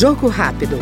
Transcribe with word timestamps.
Jogo 0.00 0.28
rápido. 0.28 0.78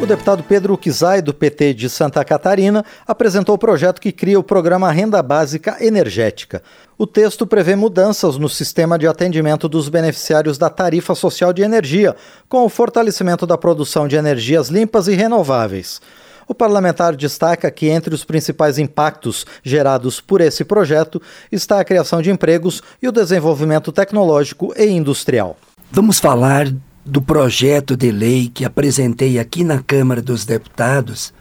O 0.00 0.06
deputado 0.06 0.44
Pedro 0.44 0.78
Kizai, 0.78 1.20
do 1.20 1.34
PT 1.34 1.74
de 1.74 1.90
Santa 1.90 2.24
Catarina, 2.24 2.84
apresentou 3.04 3.56
o 3.56 3.58
projeto 3.58 4.00
que 4.00 4.12
cria 4.12 4.38
o 4.38 4.42
programa 4.44 4.92
Renda 4.92 5.20
Básica 5.20 5.78
Energética. 5.84 6.62
O 6.96 7.08
texto 7.08 7.44
prevê 7.44 7.74
mudanças 7.74 8.38
no 8.38 8.48
sistema 8.48 8.96
de 8.96 9.08
atendimento 9.08 9.68
dos 9.68 9.88
beneficiários 9.88 10.56
da 10.56 10.70
tarifa 10.70 11.16
social 11.16 11.52
de 11.52 11.62
energia, 11.62 12.14
com 12.48 12.64
o 12.64 12.68
fortalecimento 12.68 13.44
da 13.44 13.58
produção 13.58 14.06
de 14.06 14.14
energias 14.14 14.68
limpas 14.68 15.08
e 15.08 15.14
renováveis. 15.14 16.00
O 16.46 16.54
parlamentar 16.54 17.16
destaca 17.16 17.70
que 17.70 17.88
entre 17.88 18.14
os 18.14 18.24
principais 18.24 18.78
impactos 18.78 19.46
gerados 19.62 20.20
por 20.20 20.40
esse 20.40 20.64
projeto 20.64 21.20
está 21.50 21.80
a 21.80 21.84
criação 21.84 22.20
de 22.20 22.30
empregos 22.30 22.82
e 23.00 23.08
o 23.08 23.12
desenvolvimento 23.12 23.92
tecnológico 23.92 24.72
e 24.76 24.86
industrial. 24.86 25.56
Vamos 25.90 26.18
falar 26.18 26.72
do 27.04 27.20
projeto 27.20 27.96
de 27.96 28.10
lei 28.10 28.48
que 28.48 28.64
apresentei 28.64 29.38
aqui 29.38 29.64
na 29.64 29.82
Câmara 29.82 30.22
dos 30.22 30.44
Deputados, 30.44 31.32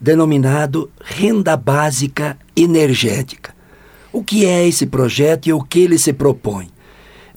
denominado 0.00 0.90
Renda 1.02 1.56
Básica 1.56 2.38
Energética. 2.56 3.54
O 4.12 4.22
que 4.22 4.44
é 4.44 4.66
esse 4.66 4.86
projeto 4.86 5.46
e 5.48 5.52
o 5.52 5.62
que 5.62 5.80
ele 5.80 5.98
se 5.98 6.12
propõe? 6.12 6.68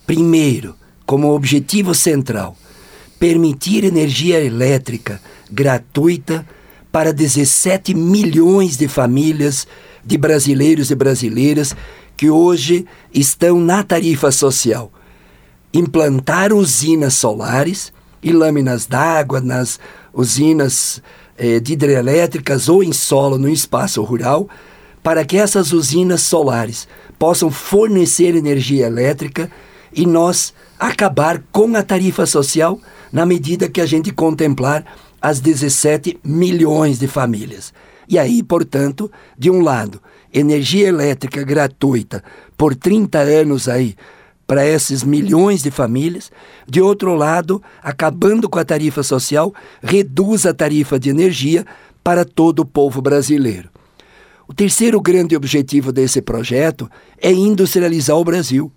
Primeiro, 0.06 0.76
como 1.06 1.34
objetivo 1.34 1.94
central, 1.94 2.58
permitir 3.20 3.84
energia 3.84 4.44
elétrica 4.44 5.22
gratuita 5.52 6.46
para 6.94 7.12
17 7.12 7.96
milhões 7.96 8.78
de 8.78 8.88
famílias 8.88 9.68
de 10.06 10.16
brasileiros 10.16 10.92
e 10.92 10.96
brasileiras 10.96 11.76
que 12.16 12.30
hoje 12.30 12.86
estão 13.12 13.60
na 13.60 13.82
tarifa 13.82 14.32
social. 14.32 14.92
Implantar 15.74 16.54
usinas 16.54 17.16
solares 17.16 17.92
e 18.22 18.32
lâminas 18.32 18.86
d'água 18.86 19.42
nas 19.42 19.80
usinas 20.14 21.02
eh, 21.36 21.60
de 21.60 21.74
hidrelétricas 21.74 22.70
ou 22.70 22.84
em 22.84 22.94
solo 22.94 23.40
no 23.40 23.50
espaço 23.50 24.04
rural, 24.04 24.48
para 25.02 25.26
que 25.26 25.36
essas 25.36 25.74
usinas 25.74 26.22
solares 26.22 26.88
possam 27.18 27.50
fornecer 27.50 28.36
energia 28.36 28.86
elétrica 28.86 29.50
e 29.92 30.06
nós 30.06 30.54
acabar 30.80 31.42
com 31.52 31.76
a 31.76 31.82
tarifa 31.82 32.28
social 32.28 32.80
na 33.12 33.26
medida 33.26 33.68
que 33.68 33.82
a 33.82 33.86
gente 33.88 34.12
contemplar 34.12 34.86
as 35.24 35.40
17 35.40 36.20
milhões 36.22 37.00
de 37.00 37.08
famílias. 37.08 37.74
E 38.10 38.20
aí, 38.20 38.44
portanto, 38.44 39.10
de 39.38 39.50
um 39.50 39.62
lado, 39.62 40.02
energia 40.34 40.90
elétrica 40.90 41.42
gratuita 41.44 42.22
por 42.58 42.76
30 42.76 43.20
anos 43.20 43.70
aí 43.70 43.96
para 44.46 44.68
esses 44.68 45.02
milhões 45.02 45.64
de 45.64 45.72
famílias. 45.72 46.30
De 46.68 46.82
outro 46.82 47.16
lado, 47.16 47.64
acabando 47.82 48.50
com 48.50 48.60
a 48.60 48.66
tarifa 48.66 49.02
social, 49.02 49.54
reduz 49.82 50.46
a 50.46 50.54
tarifa 50.54 51.00
de 51.00 51.10
energia 51.10 51.66
para 52.04 52.26
todo 52.26 52.60
o 52.60 52.66
povo 52.66 53.02
brasileiro. 53.02 53.70
O 54.46 54.54
terceiro 54.54 55.00
grande 55.00 55.38
objetivo 55.38 55.94
desse 55.94 56.22
projeto 56.22 56.92
é 57.18 57.32
industrializar 57.32 58.18
o 58.18 58.26
Brasil, 58.26 58.70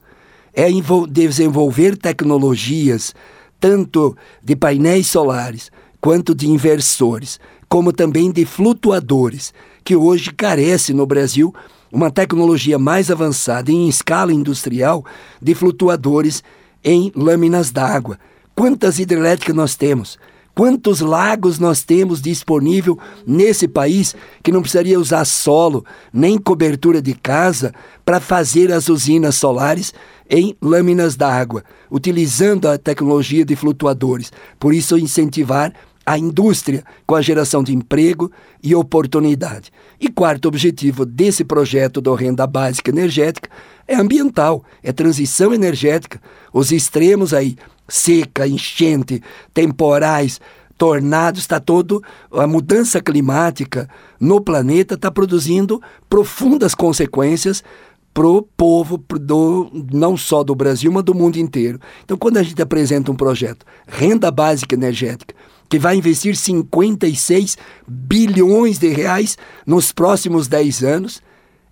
é 0.54 0.68
desenvolver 1.10 1.96
tecnologias, 1.96 3.12
tanto 3.58 4.16
de 4.40 4.54
painéis 4.54 5.08
solares 5.08 5.72
quanto 6.06 6.36
de 6.36 6.48
inversores, 6.48 7.40
como 7.68 7.92
também 7.92 8.30
de 8.30 8.44
flutuadores, 8.44 9.52
que 9.82 9.96
hoje 9.96 10.32
carece 10.32 10.94
no 10.94 11.04
Brasil 11.04 11.52
uma 11.92 12.12
tecnologia 12.12 12.78
mais 12.78 13.10
avançada 13.10 13.72
em 13.72 13.88
escala 13.88 14.32
industrial 14.32 15.04
de 15.42 15.52
flutuadores 15.52 16.44
em 16.84 17.10
lâminas 17.12 17.72
d'água. 17.72 18.20
Quantas 18.54 19.00
hidrelétricas 19.00 19.56
nós 19.56 19.74
temos? 19.74 20.16
Quantos 20.54 21.00
lagos 21.00 21.58
nós 21.58 21.82
temos 21.82 22.22
disponível 22.22 22.96
nesse 23.26 23.66
país 23.66 24.14
que 24.44 24.52
não 24.52 24.62
precisaria 24.62 25.00
usar 25.00 25.24
solo 25.24 25.84
nem 26.12 26.38
cobertura 26.38 27.02
de 27.02 27.14
casa 27.14 27.74
para 28.04 28.20
fazer 28.20 28.70
as 28.70 28.88
usinas 28.88 29.34
solares 29.34 29.92
em 30.30 30.56
lâminas 30.62 31.16
d'água, 31.16 31.64
utilizando 31.90 32.68
a 32.68 32.78
tecnologia 32.78 33.44
de 33.44 33.56
flutuadores. 33.56 34.32
Por 34.58 34.72
isso, 34.72 34.96
incentivar 34.96 35.74
a 36.06 36.16
indústria 36.16 36.84
com 37.04 37.16
a 37.16 37.20
geração 37.20 37.64
de 37.64 37.74
emprego 37.74 38.30
e 38.62 38.74
oportunidade. 38.76 39.72
E 40.00 40.08
quarto 40.08 40.46
objetivo 40.46 41.04
desse 41.04 41.44
projeto 41.44 42.00
do 42.00 42.14
Renda 42.14 42.46
Básica 42.46 42.90
Energética 42.90 43.50
é 43.88 43.96
ambiental, 43.96 44.64
é 44.84 44.92
transição 44.92 45.52
energética. 45.52 46.20
Os 46.52 46.70
extremos 46.70 47.34
aí, 47.34 47.56
seca, 47.88 48.46
enchente, 48.46 49.20
temporais, 49.52 50.40
tornados, 50.78 51.40
está 51.40 51.58
todo 51.58 52.02
a 52.30 52.46
mudança 52.46 53.00
climática 53.00 53.88
no 54.20 54.40
planeta 54.40 54.94
está 54.94 55.10
produzindo 55.10 55.80
profundas 56.08 56.74
consequências 56.74 57.64
para 58.12 58.26
o 58.26 58.40
povo 58.40 58.96
do, 58.96 59.70
não 59.92 60.16
só 60.16 60.42
do 60.42 60.54
Brasil, 60.54 60.90
mas 60.90 61.04
do 61.04 61.14
mundo 61.14 61.36
inteiro. 61.36 61.78
Então, 62.02 62.16
quando 62.16 62.38
a 62.38 62.42
gente 62.42 62.60
apresenta 62.62 63.12
um 63.12 63.14
projeto, 63.14 63.66
renda 63.86 64.30
básica 64.30 64.74
energética, 64.74 65.34
que 65.68 65.78
vai 65.78 65.96
investir 65.96 66.36
56 66.36 67.56
bilhões 67.86 68.78
de 68.78 68.88
reais 68.88 69.36
nos 69.66 69.92
próximos 69.92 70.48
10 70.48 70.82
anos, 70.84 71.22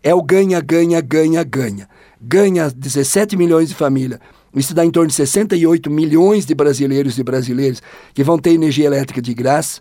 é 0.03 0.15
o 0.15 0.22
ganha, 0.22 0.60
ganha, 0.60 1.00
ganha, 1.00 1.43
ganha. 1.43 1.88
Ganha 2.21 2.71
17 2.71 3.37
milhões 3.37 3.69
de 3.69 3.75
famílias. 3.75 4.21
Isso 4.55 4.75
dá 4.75 4.84
em 4.84 4.91
torno 4.91 5.09
de 5.09 5.15
68 5.15 5.91
milhões 5.91 6.47
de 6.47 6.55
brasileiros 6.55 7.19
e 7.19 7.25
brasileiras 7.25 7.82
que 8.12 8.22
vão 8.22 8.38
ter 8.38 8.50
energia 8.50 8.87
elétrica 8.87 9.21
de 9.21 9.34
graça. 9.34 9.81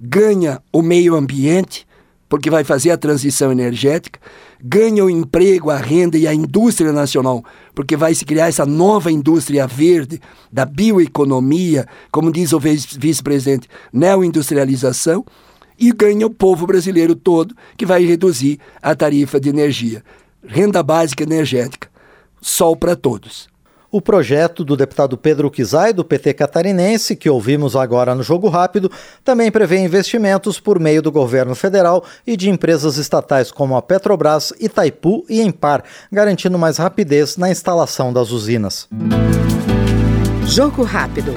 Ganha 0.00 0.62
o 0.72 0.82
meio 0.82 1.14
ambiente, 1.14 1.86
porque 2.34 2.50
vai 2.50 2.64
fazer 2.64 2.90
a 2.90 2.98
transição 2.98 3.52
energética, 3.52 4.18
ganha 4.60 5.04
o 5.04 5.08
emprego, 5.08 5.70
a 5.70 5.76
renda 5.76 6.18
e 6.18 6.26
a 6.26 6.34
indústria 6.34 6.92
nacional, 6.92 7.44
porque 7.76 7.96
vai 7.96 8.12
se 8.12 8.24
criar 8.24 8.48
essa 8.48 8.66
nova 8.66 9.12
indústria 9.12 9.68
verde 9.68 10.20
da 10.50 10.66
bioeconomia, 10.66 11.86
como 12.10 12.32
diz 12.32 12.52
o 12.52 12.58
vice-presidente, 12.58 13.68
neoindustrialização, 13.92 15.24
e 15.78 15.92
ganha 15.92 16.26
o 16.26 16.30
povo 16.30 16.66
brasileiro 16.66 17.14
todo, 17.14 17.54
que 17.76 17.86
vai 17.86 18.04
reduzir 18.04 18.58
a 18.82 18.96
tarifa 18.96 19.38
de 19.38 19.50
energia. 19.50 20.02
Renda 20.44 20.82
básica 20.82 21.22
energética, 21.22 21.88
sol 22.42 22.74
para 22.74 22.96
todos. 22.96 23.48
O 23.94 24.00
projeto 24.00 24.64
do 24.64 24.76
deputado 24.76 25.16
Pedro 25.16 25.48
Kizai, 25.48 25.92
do 25.92 26.04
PT 26.04 26.34
catarinense, 26.34 27.14
que 27.14 27.30
ouvimos 27.30 27.76
agora 27.76 28.12
no 28.12 28.24
Jogo 28.24 28.48
Rápido, 28.48 28.90
também 29.22 29.52
prevê 29.52 29.78
investimentos 29.78 30.58
por 30.58 30.80
meio 30.80 31.00
do 31.00 31.12
governo 31.12 31.54
federal 31.54 32.04
e 32.26 32.36
de 32.36 32.50
empresas 32.50 32.96
estatais 32.96 33.52
como 33.52 33.76
a 33.76 33.82
Petrobras, 33.82 34.52
Itaipu 34.58 35.24
e 35.30 35.40
Empar, 35.40 35.84
garantindo 36.10 36.58
mais 36.58 36.76
rapidez 36.76 37.36
na 37.36 37.48
instalação 37.48 38.12
das 38.12 38.32
usinas. 38.32 38.88
Jogo 40.44 40.82
Rápido. 40.82 41.32